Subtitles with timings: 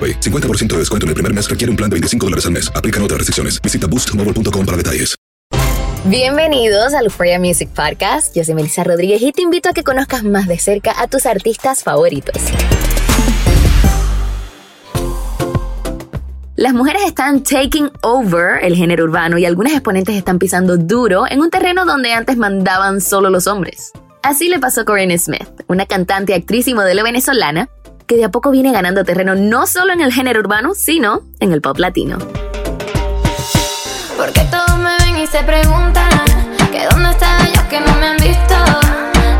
[0.00, 0.20] AroPay.
[0.20, 2.72] 50% de descuento en el primer mes requiere un plan de 25 dólares al mes.
[2.74, 3.60] Aplican otras restricciones.
[3.60, 5.20] Visita boostmobile.com para detalles.
[6.06, 8.34] Bienvenidos al Euphoria Music Podcast.
[8.34, 11.26] Yo soy Melissa Rodríguez y te invito a que conozcas más de cerca a tus
[11.26, 12.36] artistas favoritos.
[16.56, 21.40] Las mujeres están taking over el género urbano y algunas exponentes están pisando duro en
[21.40, 23.92] un terreno donde antes mandaban solo los hombres.
[24.22, 27.68] Así le pasó a Corinne Smith, una cantante, actriz y modelo venezolana
[28.10, 31.52] que de a poco viene ganando terreno no solo en el género urbano, sino en
[31.52, 32.18] el pop latino.
[34.16, 36.10] Porque todos me ven y se preguntan
[36.72, 38.54] que dónde están ellos que no me han visto.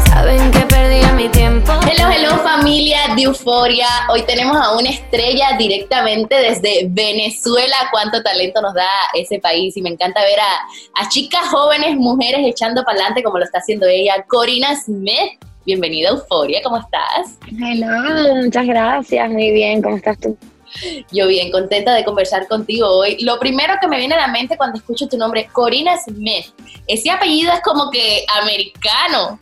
[0.09, 1.73] Saben que perdí mi tiempo.
[1.83, 3.89] Hello, hello familia de Euforia.
[4.09, 7.75] Hoy tenemos a una estrella directamente desde Venezuela.
[7.91, 12.43] Cuánto talento nos da ese país y me encanta ver a, a chicas jóvenes, mujeres
[12.45, 15.41] echando para adelante como lo está haciendo ella, Corina Smith.
[15.67, 17.39] Bienvenida a Euforia, ¿cómo estás?
[17.49, 20.37] Hello, muchas gracias, muy bien, ¿cómo estás tú?
[21.13, 23.19] Yo bien, contenta de conversar contigo hoy.
[23.21, 26.47] Lo primero que me viene a la mente cuando escucho tu nombre, Corina Smith,
[26.87, 29.39] ese apellido es como que americano.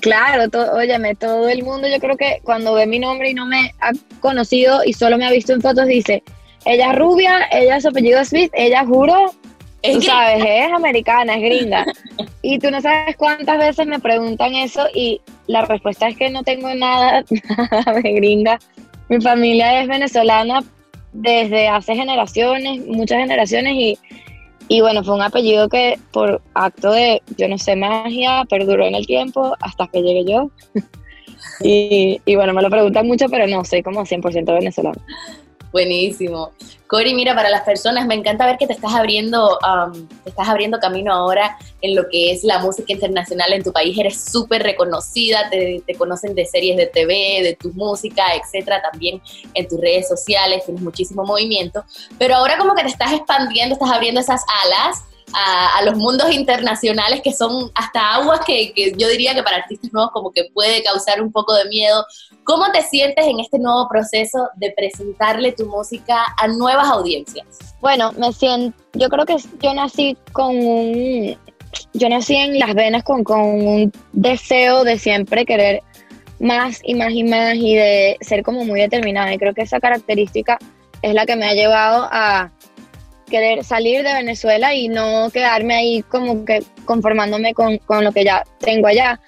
[0.00, 3.74] Claro, óyeme, todo el mundo yo creo que cuando ve mi nombre y no me
[3.80, 3.90] ha
[4.20, 6.22] conocido y solo me ha visto en fotos dice,
[6.64, 9.34] ella es rubia, ella es apellido Smith, ella juro
[9.82, 11.86] tú sabes, es americana, es gringa.
[12.42, 16.42] Y tú no sabes cuántas veces me preguntan eso y la respuesta es que no
[16.42, 18.58] tengo nada, de gringa.
[19.08, 20.60] Mi familia es venezolana
[21.12, 23.98] desde hace generaciones, muchas generaciones y,
[24.68, 28.94] y bueno, fue un apellido que por acto de, yo no sé, magia, perduró en
[28.94, 30.50] el tiempo hasta que llegué yo.
[31.60, 35.04] y, y bueno, me lo preguntan mucho, pero no, soy como 100% venezolana.
[35.72, 36.52] Buenísimo.
[36.86, 40.78] Cori, mira, para las personas, me encanta ver que te estás abriendo, um, estás abriendo
[40.78, 43.96] camino ahora en lo que es la música internacional en tu país.
[43.96, 49.22] Eres súper reconocida, te, te, conocen de series de TV, de tu música, etcétera, también
[49.54, 51.82] en tus redes sociales, tienes muchísimo movimiento.
[52.18, 55.02] Pero ahora como que te estás expandiendo, estás abriendo esas alas
[55.34, 60.10] a, los mundos internacionales que son hasta aguas que, yo diría que para artistas nuevos
[60.12, 62.04] como que puede causar un poco de miedo.
[62.44, 67.46] ¿Cómo te sientes en este nuevo proceso de presentarle tu música a nuevas audiencias?
[67.80, 71.36] Bueno, me siento, yo creo que yo nací con un,
[71.92, 75.82] yo nací en las venas con, con un deseo de siempre querer
[76.40, 79.32] más y más y más y de ser como muy determinada.
[79.32, 80.58] Y creo que esa característica
[81.02, 82.50] es la que me ha llevado a
[83.32, 88.24] querer salir de Venezuela y no quedarme ahí como que conformándome con, con lo que
[88.24, 89.18] ya tengo allá.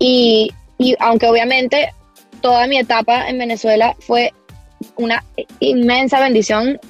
[0.00, 1.94] Y, y, aunque obviamente
[2.40, 4.32] toda mi etapa en Venezuela fue
[4.96, 5.24] una
[5.60, 6.80] inmensa bendición,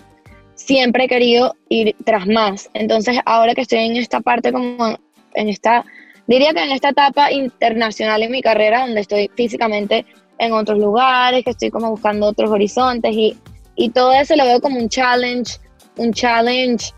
[0.55, 2.71] siempre he querido ir tras más.
[2.73, 4.97] Entonces ahora que estoy en esta parte como
[5.35, 5.85] en esta,
[6.27, 10.07] diría que en esta etapa internacional en mi carrera, donde estoy físicamente
[10.39, 13.37] en otros lugares, que estoy como buscando otros horizontes y,
[13.77, 15.59] y todo eso lo veo como un challenge
[15.97, 16.93] un challenge,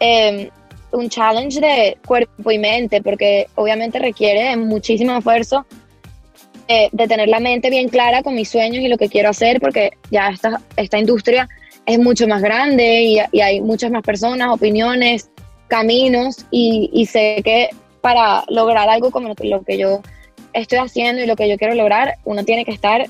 [0.00, 0.48] em,
[0.92, 5.64] un challenge de cuerpo y mente, porque obviamente requiere muchísimo esfuerzo
[6.68, 9.60] eh, de tener la mente bien clara con mis sueños y lo que quiero hacer,
[9.60, 11.48] porque ya esta, esta industria
[11.86, 15.30] es mucho más grande y, y hay muchas más personas, opiniones,
[15.68, 17.70] caminos y, y sé que
[18.00, 20.02] para lograr algo como lo que, lo que yo
[20.52, 23.08] estoy haciendo y lo que yo quiero lograr, uno tiene que estar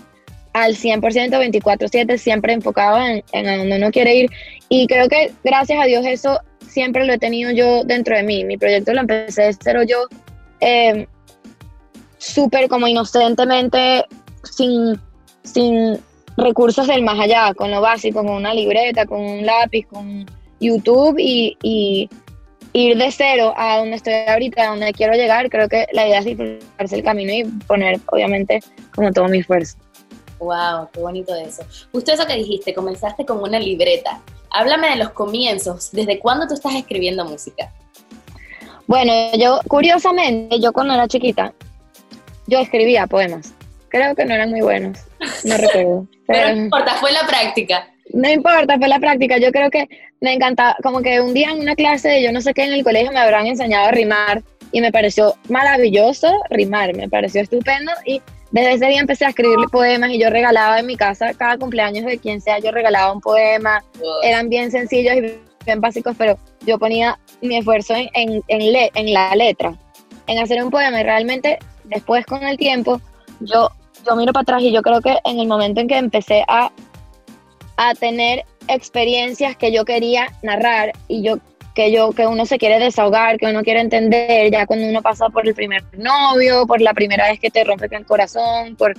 [0.52, 4.30] al 100%, 24/7, siempre enfocado en, en a donde uno quiere ir.
[4.68, 6.40] Y creo que gracias a Dios eso
[6.72, 8.44] siempre lo he tenido yo dentro de mí.
[8.44, 10.06] Mi proyecto lo empecé de cero yo,
[10.60, 11.06] eh,
[12.18, 14.04] súper como inocentemente,
[14.42, 14.98] sin,
[15.42, 15.98] sin
[16.36, 20.26] recursos del más allá, con lo básico, con una libreta, con un lápiz, con
[20.60, 22.08] YouTube y, y
[22.72, 26.20] ir de cero a donde estoy ahorita, a donde quiero llegar, creo que la idea
[26.20, 28.60] es disfrutarse el camino y poner, obviamente,
[28.94, 29.76] como todo mi esfuerzo.
[30.42, 31.62] Wow, qué bonito eso.
[31.92, 34.20] Justo eso que dijiste, comenzaste con una libreta.
[34.50, 35.92] Háblame de los comienzos.
[35.92, 37.70] ¿Desde cuándo tú estás escribiendo música?
[38.88, 41.52] Bueno, yo, curiosamente, yo cuando era chiquita,
[42.48, 43.54] yo escribía poemas.
[43.88, 44.98] Creo que no eran muy buenos,
[45.44, 46.06] no recuerdo.
[46.26, 47.88] Pero no importa, fue la práctica.
[48.12, 49.38] No importa, fue la práctica.
[49.38, 49.88] Yo creo que
[50.20, 52.72] me encantaba, como que un día en una clase de yo no sé qué en
[52.72, 54.42] el colegio me habrán enseñado a rimar
[54.72, 58.20] y me pareció maravilloso rimar, me pareció estupendo y
[58.52, 62.04] desde ese día empecé a escribirle poemas y yo regalaba en mi casa cada cumpleaños
[62.04, 63.82] de quien sea, yo regalaba un poema,
[64.22, 65.20] eran bien sencillos y
[65.64, 69.74] bien básicos, pero yo ponía mi esfuerzo en, en, en, le, en la letra,
[70.26, 71.00] en hacer un poema.
[71.00, 73.00] Y realmente después con el tiempo
[73.40, 73.70] yo,
[74.06, 76.70] yo miro para atrás y yo creo que en el momento en que empecé a,
[77.76, 81.38] a tener experiencias que yo quería narrar y yo
[81.74, 85.28] que yo que uno se quiere desahogar, que uno quiere entender, ya cuando uno pasa
[85.28, 88.94] por el primer novio, por la primera vez que te rompe el corazón, por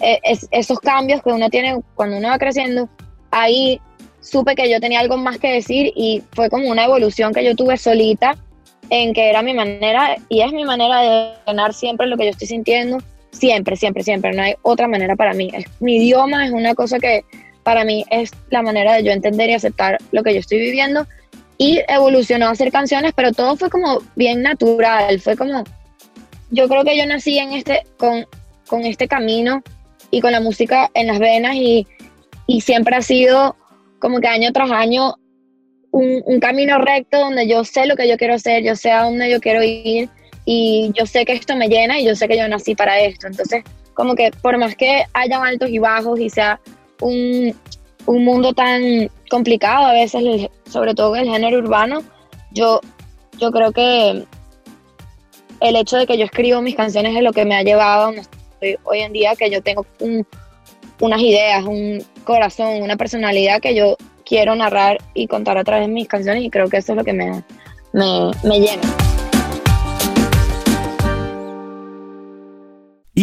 [0.00, 2.88] eh, es, esos cambios que uno tiene cuando uno va creciendo,
[3.30, 3.80] ahí
[4.20, 7.54] supe que yo tenía algo más que decir y fue como una evolución que yo
[7.54, 8.36] tuve solita
[8.90, 12.30] en que era mi manera y es mi manera de ganar siempre lo que yo
[12.30, 12.98] estoy sintiendo,
[13.30, 15.50] siempre, siempre, siempre, no hay otra manera para mí.
[15.80, 17.24] Mi idioma es una cosa que
[17.62, 21.06] para mí es la manera de yo entender y aceptar lo que yo estoy viviendo
[21.58, 25.64] y evolucionó a hacer canciones, pero todo fue como bien natural, fue como,
[26.50, 28.26] yo creo que yo nací en este, con,
[28.66, 29.62] con este camino
[30.10, 31.86] y con la música en las venas y,
[32.46, 33.56] y siempre ha sido
[33.98, 35.14] como que año tras año
[35.90, 39.04] un, un, camino recto donde yo sé lo que yo quiero hacer, yo sé a
[39.04, 40.10] dónde yo quiero ir
[40.44, 43.26] y yo sé que esto me llena y yo sé que yo nací para esto.
[43.26, 43.64] Entonces,
[43.94, 46.60] como que por más que haya altos y bajos y sea
[47.00, 47.54] un,
[48.06, 52.02] un mundo tan complicado a veces, sobre todo en el género urbano,
[52.52, 52.80] yo,
[53.38, 54.24] yo creo que
[55.60, 58.12] el hecho de que yo escribo mis canciones es lo que me ha llevado
[58.84, 60.26] hoy en día, que yo tengo un,
[61.00, 65.92] unas ideas, un corazón, una personalidad que yo quiero narrar y contar a través de
[65.92, 67.42] mis canciones y creo que eso es lo que me,
[67.92, 69.05] me, me llena.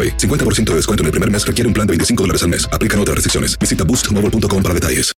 [0.00, 0.16] AroPay.
[0.16, 2.68] 50% de descuento en el primer mes requiere un plan de 25 dólares al mes.
[2.72, 3.58] Aplican otras restricciones.
[3.58, 5.12] Visita boostmobile.com para detalles.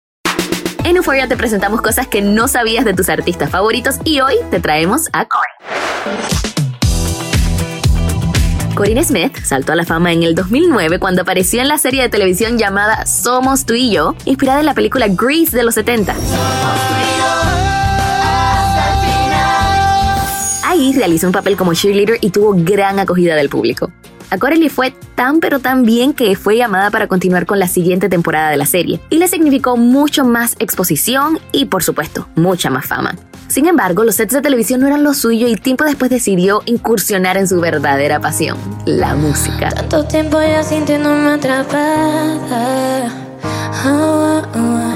[0.83, 4.59] En Euphoria te presentamos cosas que no sabías de tus artistas favoritos y hoy te
[4.59, 5.61] traemos a Corinne.
[8.75, 12.09] Corinne Smith saltó a la fama en el 2009 cuando apareció en la serie de
[12.09, 16.15] televisión llamada Somos tú y yo, inspirada en la película Grease de los 70.
[20.71, 23.91] MTV realizó un papel como cheerleader y tuvo gran acogida del público.
[24.31, 24.37] A
[24.69, 28.55] fue tan pero tan bien que fue llamada para continuar con la siguiente temporada de
[28.55, 33.15] la serie y le significó mucho más exposición y por supuesto mucha más fama.
[33.49, 37.35] Sin embargo, los sets de televisión no eran lo suyo y tiempo después decidió incursionar
[37.35, 39.69] en su verdadera pasión, la música.
[39.71, 43.09] Tanto tiempo ya sintiéndome atrapada.
[43.83, 44.95] Ah, ah.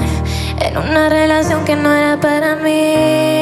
[0.61, 3.34] en una relación que no era para mí.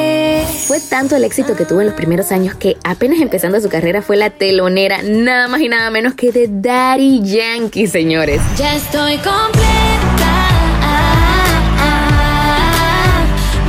[0.67, 4.01] Fue tanto el éxito que tuvo en los primeros años que apenas empezando su carrera
[4.01, 8.41] fue la telonera nada más y nada menos que de Daddy Yankee, señores.
[8.57, 9.59] Ya estoy completa.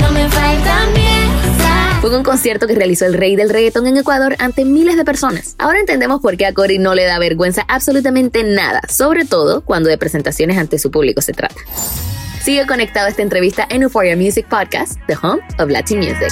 [0.01, 0.29] No me.
[2.01, 5.57] Fue un concierto que realizó el rey del reggaetón en Ecuador ante miles de personas.
[5.59, 9.89] Ahora entendemos por qué a Cory no le da vergüenza absolutamente nada, sobre todo cuando
[9.89, 11.57] de presentaciones ante su público se trata.
[12.45, 16.29] Sigue conectado a esta entrevista en Euphoria Music Podcast, The Home of Latin Music.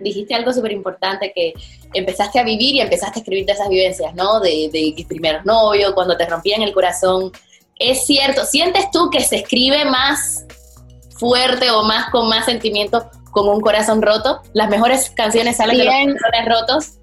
[0.00, 1.54] dijiste algo súper importante que
[1.94, 4.40] empezaste a vivir y empezaste a escribir de esas vivencias, ¿no?
[4.40, 7.30] De, de tus primeros novios, cuando te rompían el corazón.
[7.78, 10.44] Es cierto, ¿sientes tú que se escribe más
[11.10, 14.42] fuerte o más con más sentimiento con un corazón roto?
[14.54, 17.01] ¿Las mejores canciones salen de los corazones rotos?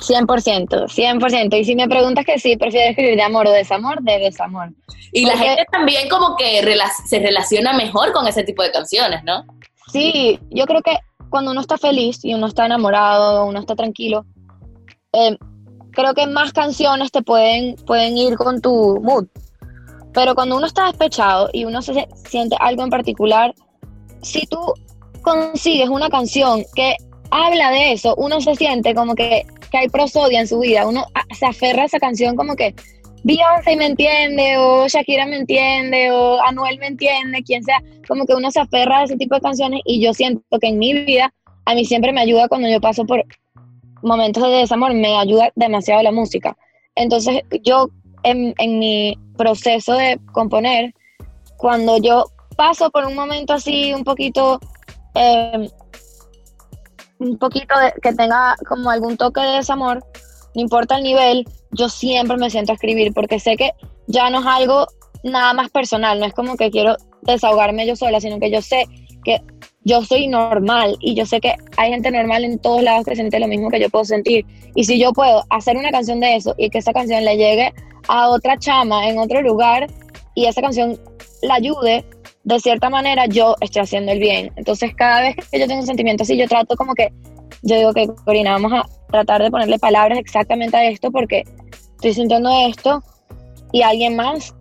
[0.00, 1.58] 100%, 100%.
[1.58, 4.72] Y si me preguntas que sí, prefiero escribir de amor o desamor, de desamor.
[5.12, 6.62] Y la gente también como que
[7.06, 9.44] se relaciona mejor con ese tipo de canciones, ¿no?
[9.92, 10.96] Sí, yo creo que
[11.28, 14.24] cuando uno está feliz y uno está enamorado, uno está tranquilo,
[15.12, 15.36] eh,
[15.92, 19.26] creo que más canciones te pueden, pueden ir con tu mood.
[20.12, 23.54] Pero cuando uno está despechado y uno se siente algo en particular,
[24.22, 24.58] si tú
[25.22, 26.96] consigues una canción que
[27.30, 31.06] habla de eso, uno se siente como que, que hay prosodia en su vida, uno
[31.14, 32.74] a- se aferra a esa canción como que
[33.22, 38.34] Beyoncé me entiende, o Shakira me entiende, o Anuel me entiende, quien sea, como que
[38.34, 41.32] uno se aferra a ese tipo de canciones y yo siento que en mi vida
[41.66, 43.22] a mí siempre me ayuda cuando yo paso por
[44.02, 46.56] momentos de desamor, me ayuda demasiado la música.
[46.94, 47.90] Entonces yo
[48.22, 50.94] en, en mi proceso de componer,
[51.58, 52.24] cuando yo
[52.56, 54.58] paso por un momento así un poquito,
[55.14, 55.68] eh,
[57.20, 60.04] un poquito de, que tenga como algún toque de desamor,
[60.54, 63.72] no importa el nivel, yo siempre me siento a escribir porque sé que
[64.06, 64.86] ya no es algo
[65.22, 68.86] nada más personal, no es como que quiero desahogarme yo sola, sino que yo sé
[69.22, 69.40] que
[69.84, 73.38] yo soy normal y yo sé que hay gente normal en todos lados que siente
[73.38, 74.44] lo mismo que yo puedo sentir.
[74.74, 77.72] Y si yo puedo hacer una canción de eso y que esa canción le llegue
[78.08, 79.86] a otra chama en otro lugar
[80.34, 80.98] y esa canción
[81.42, 82.04] la ayude,
[82.44, 84.52] de cierta manera yo estoy haciendo el bien.
[84.56, 87.12] Entonces cada vez que yo tengo un sentimiento así, yo trato como que,
[87.62, 91.44] yo digo que Corina, vamos a tratar de ponerle palabras exactamente a esto porque
[91.96, 93.02] estoy sintiendo esto
[93.72, 94.54] y alguien más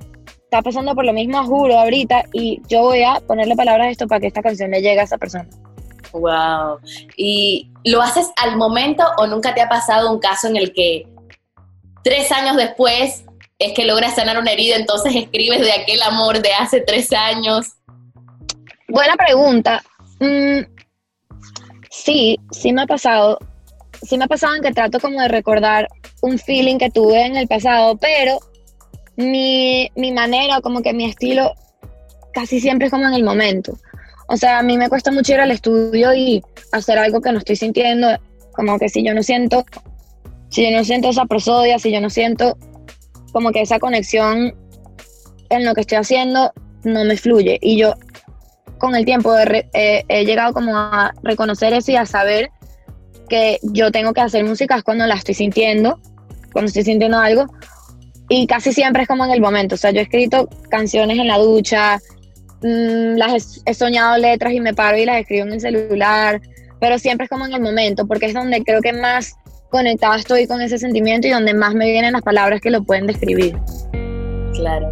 [0.43, 4.07] está pasando por lo mismo, juro, ahorita, y yo voy a ponerle palabras a esto
[4.07, 5.47] para que esta canción le llegue a esa persona.
[6.11, 6.79] Wow.
[7.15, 11.07] ¿Y lo haces al momento o nunca te ha pasado un caso en el que
[12.03, 13.25] tres años después
[13.59, 17.67] es que logras sanar una herida, entonces escribes de aquel amor de hace tres años?
[18.87, 19.83] Buena pregunta.
[20.19, 20.61] Mm,
[21.91, 23.37] sí, sí me ha pasado.
[24.01, 25.89] Sí me ha pasado en que trato como de recordar
[26.21, 28.39] un feeling que tuve en el pasado, pero
[29.17, 31.53] mi, mi manera, como que mi estilo,
[32.33, 33.77] casi siempre es como en el momento.
[34.29, 37.39] O sea, a mí me cuesta mucho ir al estudio y hacer algo que no
[37.39, 38.07] estoy sintiendo,
[38.53, 39.65] como que si yo no siento,
[40.49, 42.57] si yo no siento esa prosodia, si yo no siento
[43.31, 44.55] como que esa conexión
[45.49, 46.51] en lo que estoy haciendo,
[46.83, 47.57] no me fluye.
[47.61, 47.93] Y yo
[48.77, 52.49] con el tiempo he, llegado como a reconocer eso y a saber
[53.27, 55.99] que yo tengo que hacer música cuando la estoy sintiendo,
[56.51, 57.45] cuando estoy sintiendo algo.
[58.29, 59.75] Y casi siempre es como en el momento.
[59.75, 61.99] O sea, yo he escrito canciones en la ducha,
[62.61, 66.41] mm, las he, he soñado letras y me paro y las escribo en el celular,
[66.79, 69.35] pero siempre es como en el momento, porque es donde creo que más
[69.69, 73.07] conectada estoy con ese sentimiento y donde más me vienen las palabras que lo pueden
[73.07, 73.57] describir.
[74.53, 74.91] Claro.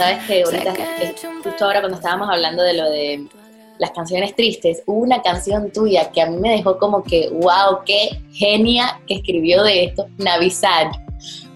[0.00, 0.74] Sabes que ahorita,
[1.44, 3.26] justo ahora cuando estábamos hablando de lo de
[3.78, 7.80] las canciones tristes, hubo una canción tuya que a mí me dejó como que, wow,
[7.84, 10.90] qué genia que escribió de esto, Navidad.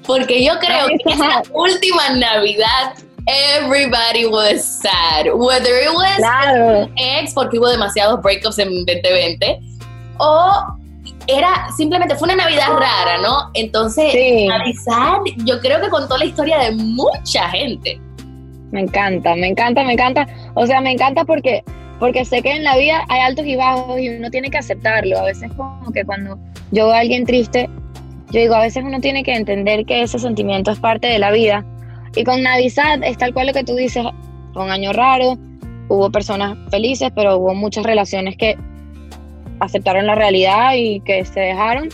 [0.06, 2.92] Porque yo creo que esa última Navidad,
[3.26, 5.26] everybody was sad.
[5.34, 6.90] Whether it was Claro.
[6.96, 9.58] ex, porque hubo demasiados breakups en 2020,
[10.18, 10.52] o
[11.26, 13.50] era simplemente, fue una Navidad rara, ¿no?
[13.54, 14.46] Entonces, Sí.
[14.46, 17.98] Navidad, yo creo que contó la historia de mucha gente.
[18.74, 20.26] Me encanta, me encanta, me encanta.
[20.54, 21.62] O sea, me encanta porque,
[22.00, 25.16] porque sé que en la vida hay altos y bajos y uno tiene que aceptarlo.
[25.16, 26.36] A veces como que cuando
[26.72, 27.70] yo veo a alguien triste,
[28.32, 31.30] yo digo, a veces uno tiene que entender que ese sentimiento es parte de la
[31.30, 31.64] vida.
[32.16, 34.04] Y con Navidad es tal cual lo que tú dices,
[34.52, 35.38] fue un año raro,
[35.88, 38.56] hubo personas felices, pero hubo muchas relaciones que
[39.60, 41.90] aceptaron la realidad y que se dejaron.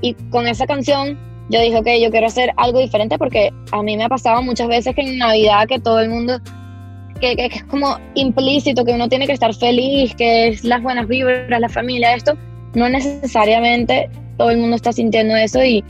[0.00, 1.18] Y con esa canción
[1.52, 4.66] yo dije, ok, yo quiero hacer algo diferente porque a mí me ha pasado muchas
[4.68, 6.40] veces que en Navidad que todo el mundo,
[7.20, 10.82] que, que- que es como implícito, que uno tiene que estar feliz, que es las
[10.82, 12.34] buenas vibras, la familia, esto,
[12.74, 15.84] no necesariamente todo el mundo está sintiendo eso y,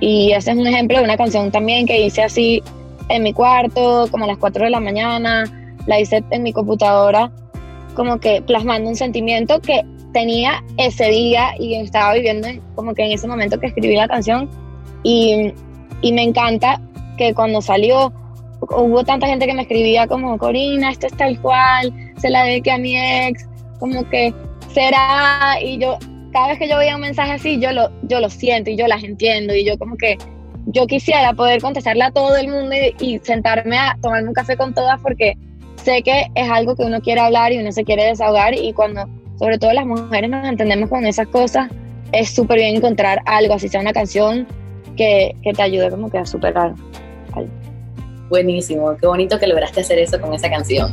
[0.00, 2.62] y ese es un ejemplo de una canción también que hice así
[3.08, 5.44] en mi cuarto, como a las 4 de la mañana,
[5.86, 7.32] la hice en mi computadora,
[7.94, 13.04] como que plasmando un sentimiento que tenía ese día y estaba viviendo en- como que
[13.04, 14.48] en ese momento que escribí la canción
[15.06, 15.54] y,
[16.02, 16.80] y me encanta
[17.16, 18.12] que cuando salió
[18.60, 22.72] hubo tanta gente que me escribía como Corina, esto es tal cual, se la dediqué
[22.72, 23.46] a mi ex,
[23.78, 24.34] como que
[24.72, 25.96] será y yo
[26.32, 28.88] cada vez que yo veía un mensaje así yo lo yo lo siento y yo
[28.88, 30.18] las entiendo y yo como que
[30.66, 34.56] yo quisiera poder contestarle a todo el mundo y, y sentarme a tomarme un café
[34.56, 35.34] con todas porque
[35.76, 39.08] sé que es algo que uno quiere hablar y uno se quiere desahogar y cuando
[39.38, 41.70] sobre todo las mujeres nos entendemos con esas cosas
[42.12, 44.46] es súper bien encontrar algo, así sea una canción
[44.96, 46.74] que, que te ayude como que a superar.
[48.28, 50.92] Buenísimo, qué bonito que lograste hacer eso con esa canción.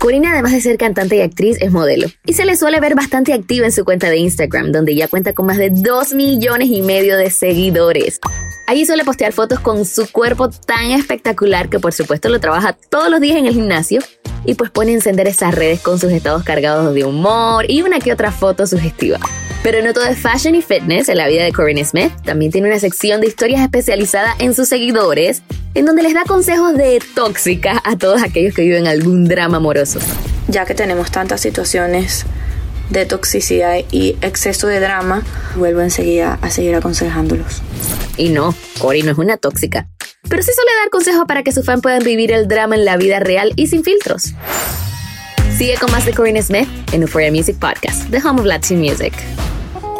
[0.00, 2.08] Corina, además de ser cantante y actriz, es modelo.
[2.24, 5.34] Y se le suele ver bastante activa en su cuenta de Instagram, donde ya cuenta
[5.34, 8.18] con más de 2 millones y medio de seguidores.
[8.66, 13.10] Allí suele postear fotos con su cuerpo tan espectacular que por supuesto lo trabaja todos
[13.10, 14.00] los días en el gimnasio
[14.46, 17.98] y pues pone a encender esas redes con sus estados cargados de humor y una
[17.98, 19.18] que otra foto sugestiva.
[19.62, 22.10] Pero no todo es fashion y fitness en la vida de Corinne Smith.
[22.24, 25.42] También tiene una sección de historias especializada en sus seguidores,
[25.74, 30.00] en donde les da consejos de tóxica a todos aquellos que viven algún drama amoroso.
[30.48, 32.26] Ya que tenemos tantas situaciones
[32.90, 35.22] de toxicidad y exceso de drama,
[35.56, 37.62] vuelvo enseguida a seguir aconsejándolos.
[38.16, 39.88] Y no, Cory no es una tóxica,
[40.28, 42.96] pero sí suele dar consejos para que sus fans puedan vivir el drama en la
[42.96, 44.34] vida real y sin filtros.
[45.56, 49.12] Sigue con más de Corinne Smith en Euphoria Music Podcast, The Home of Latin Music.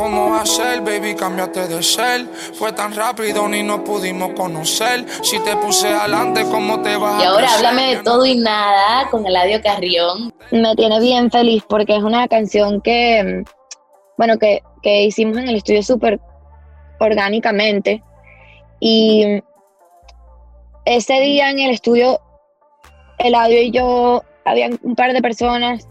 [0.00, 1.14] ¿Cómo va a ser, baby?
[1.14, 2.24] Cámbiate de ser.
[2.54, 5.04] Fue tan rápido ni nos pudimos conocer.
[5.22, 9.26] Si te puse adelante, ¿cómo te vas Y ahora háblame de todo y nada con
[9.26, 10.32] Eladio Carrión.
[10.52, 13.44] Me tiene bien feliz porque es una canción que,
[14.16, 16.18] bueno, que, que hicimos en el estudio súper
[16.98, 18.02] orgánicamente.
[18.80, 19.42] Y
[20.86, 22.22] ese día en el estudio,
[23.18, 25.89] Eladio y yo, habían un par de personas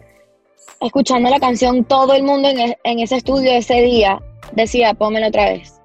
[0.79, 4.21] escuchando la canción, todo el mundo en, en ese estudio ese día
[4.53, 5.79] decía, pónmela otra vez,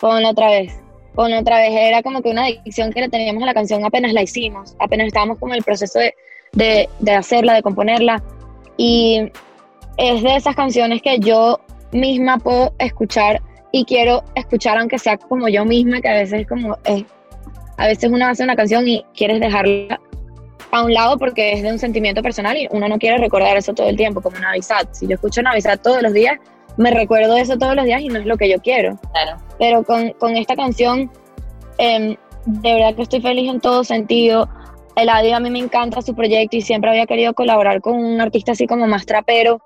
[0.00, 0.72] pónmela otra vez,
[1.14, 1.72] pónmela otra vez.
[1.72, 5.08] Era como que una adicción que le teníamos a la canción apenas la hicimos, apenas
[5.08, 6.14] estábamos como en el proceso de,
[6.52, 8.22] de, hacerla, de componerla.
[8.76, 9.30] Y
[9.96, 11.60] es de esas canciones que yo
[11.92, 13.40] misma puedo escuchar
[13.72, 17.04] y quiero escuchar aunque sea como yo misma, que a veces es como, es,
[17.76, 20.00] a veces uno hace una canción y quieres dejarla
[20.76, 23.72] a un lado porque es de un sentimiento personal y uno no quiere recordar eso
[23.74, 24.88] todo el tiempo, como Navidad.
[24.92, 26.38] Si yo escucho Navidad todos los días,
[26.76, 28.98] me recuerdo eso todos los días y no es lo que yo quiero.
[29.12, 29.38] Claro.
[29.58, 31.10] Pero con, con esta canción,
[31.78, 34.48] eh, de verdad que estoy feliz en todo sentido.
[34.96, 38.52] Eladio a mí me encanta su proyecto y siempre había querido colaborar con un artista
[38.52, 39.60] así como más trapero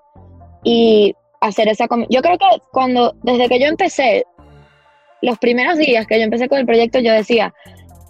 [0.64, 1.86] y hacer esa...
[2.08, 4.24] Yo creo que cuando, desde que yo empecé,
[5.22, 7.52] los primeros días que yo empecé con el proyecto, yo decía,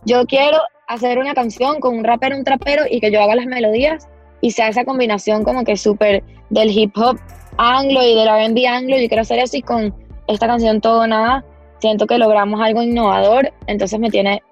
[0.04, 0.58] yo quiero
[0.88, 4.08] hacer una canción con un rapero, un trapero y que yo haga las melodías
[4.40, 7.18] y sea esa combinación como que súper del hip hop
[7.58, 8.98] anglo y del R&B anglo.
[8.98, 9.94] Yo quiero hacer eso y con
[10.26, 11.44] esta canción Todo Nada
[11.80, 14.42] siento que logramos algo innovador, entonces me tiene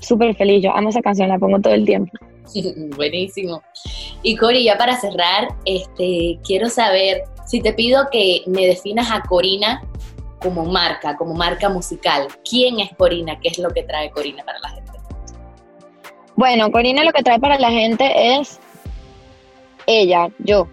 [0.00, 0.62] súper feliz.
[0.62, 2.12] Yo amo esa canción, la pongo todo el tiempo.
[2.96, 3.62] Buenísimo.
[4.22, 9.22] Y Cori, ya para cerrar, este, quiero saber si te pido que me definas a
[9.22, 9.82] Corina
[10.40, 12.28] como marca, como marca musical.
[12.48, 13.38] ¿Quién es Corina?
[13.40, 14.87] ¿Qué es lo que trae Corina para la gente?
[16.38, 18.60] Bueno, Corina lo que trae para la gente es
[19.88, 20.68] ella, yo.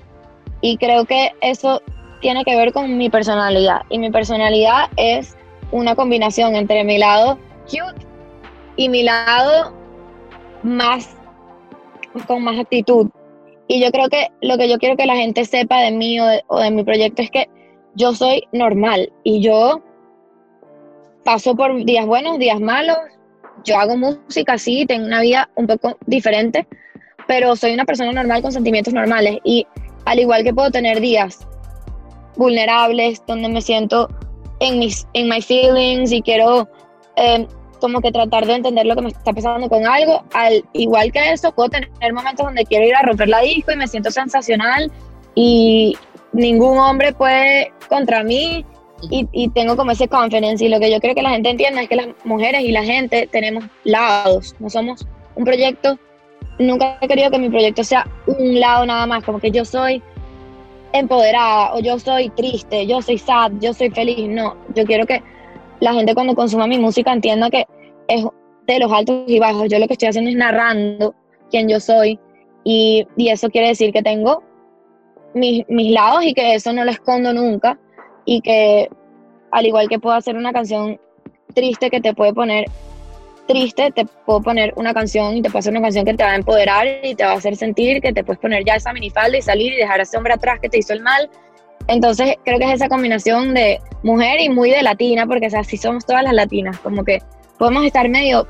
[0.61, 1.81] Y creo que eso
[2.21, 3.81] tiene que ver con mi personalidad.
[3.89, 5.35] Y mi personalidad es
[5.71, 8.05] una combinación entre mi lado cute
[8.75, 9.73] y mi lado
[10.61, 11.17] más
[12.27, 13.09] con más actitud.
[13.67, 16.27] Y yo creo que lo que yo quiero que la gente sepa de mí o
[16.27, 17.49] de, o de mi proyecto es que
[17.95, 19.81] yo soy normal y yo
[21.23, 22.99] paso por días buenos, días malos,
[23.65, 26.67] yo hago música, sí, tengo una vida un poco diferente,
[27.27, 29.67] pero soy una persona normal con sentimientos normales y
[30.05, 31.39] al igual que puedo tener días
[32.37, 34.09] vulnerables donde me siento
[34.59, 36.69] en mis en my feelings y quiero
[37.15, 37.47] eh,
[37.79, 41.33] como que tratar de entender lo que me está pasando con algo, al igual que
[41.33, 44.91] eso puedo tener momentos donde quiero ir a romper la disco y me siento sensacional
[45.33, 45.97] y
[46.33, 48.65] ningún hombre puede contra mí
[49.09, 51.89] y, tengo como ese confidence y lo que yo creo que la gente entienda es
[51.89, 55.05] que las mujeres y la gente tenemos lados, no somos
[55.35, 55.99] un proyecto,
[56.59, 60.01] nunca he querido que mi proyecto sea un lado nada más, como que yo soy
[60.93, 65.21] empoderada o yo soy triste, yo soy sad, yo soy feliz, no, yo quiero que
[65.81, 67.65] la gente cuando consuma mi música entienda que
[68.07, 68.25] es
[68.65, 71.13] de los altos y bajos, yo lo que estoy haciendo es narrando
[71.51, 72.19] quién yo soy
[72.63, 74.41] y, y eso quiere decir que tengo
[75.33, 77.77] mis, mis lados y que eso no lo escondo nunca
[78.25, 78.89] y que
[79.51, 80.99] al igual que puedo hacer una canción
[81.53, 82.65] triste que te puede poner
[83.47, 86.31] triste, te puedo poner una canción y te puedo hacer una canción que te va
[86.31, 89.37] a empoderar y te va a hacer sentir que te puedes poner ya esa minifalda
[89.37, 91.29] y salir y dejar a ese hombre atrás que te hizo el mal.
[91.87, 96.05] Entonces creo que es esa combinación de mujer y muy de latina, porque así somos
[96.05, 97.19] todas las latinas, como que
[97.59, 98.47] podemos estar medio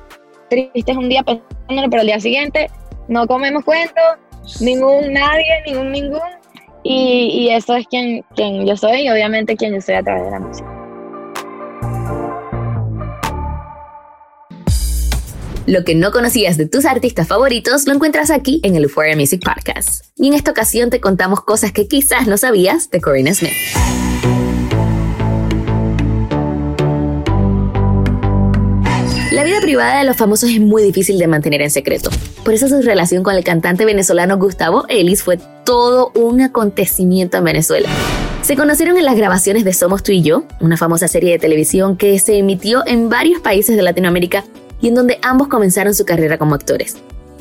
[0.49, 2.69] tristes un día pensándolo, pero el día siguiente
[3.07, 4.03] no comemos cuentos,
[4.61, 6.21] ningún nadie, ningún ningún,
[6.87, 10.31] y, eso es quien, quien yo soy y obviamente quien yo soy a través de
[10.31, 10.71] la música.
[15.65, 19.41] Lo que no conocías de tus artistas favoritos lo encuentras aquí en el Euphoria Music
[19.43, 20.05] Podcast.
[20.15, 23.53] Y en esta ocasión te contamos cosas que quizás no sabías de Corinne Smith.
[29.31, 32.11] La vida vida privada de los famosos es muy difícil de mantener en secreto.
[32.43, 37.43] Por eso su relación con el cantante venezolano Gustavo Ellis fue todo un acontecimiento en
[37.43, 37.89] Venezuela.
[38.43, 41.97] Se conocieron en las grabaciones de Somos tú y yo, una famosa serie de televisión
[41.97, 44.45] que se emitió en varios países de Latinoamérica
[44.79, 46.97] y en donde ambos comenzaron su carrera como actores.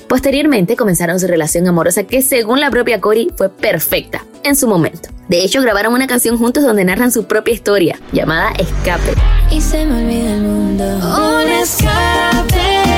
[0.09, 5.11] Posteriormente comenzaron su relación amorosa que según la propia Cory fue perfecta en su momento.
[5.29, 9.15] De hecho, grabaron una canción juntos donde narran su propia historia, llamada Escape.
[9.51, 10.85] Y se me olvida el mundo.
[10.85, 12.94] Un escape.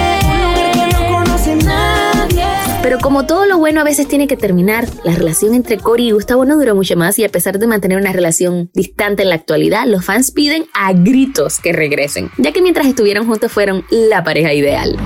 [2.87, 6.11] Pero como todo lo bueno a veces tiene que terminar, la relación entre Cory y
[6.13, 9.35] Gustavo no duró mucho más y a pesar de mantener una relación distante en la
[9.35, 14.23] actualidad, los fans piden a gritos que regresen, ya que mientras estuvieron juntos fueron la
[14.23, 14.97] pareja ideal.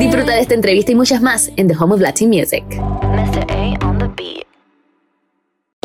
[0.00, 2.64] Disfruta de esta entrevista y muchas más en The Home of Latin Music.